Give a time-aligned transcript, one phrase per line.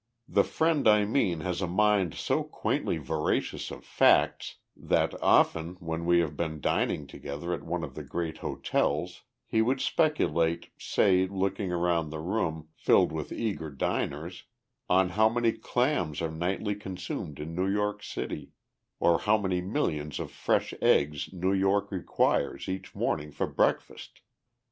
[0.27, 6.07] The friend I mean has a mind so quaintly voracious of facts that, often when
[6.07, 11.27] we have been dining together at one of the great hotels, he would speculate, say,
[11.27, 14.45] looking round the room filled with eager diners,
[14.89, 18.53] on how many clams are nightly consumed in New York City,
[18.99, 24.21] or how many millions of fresh eggs New York requires each morning for breakfast.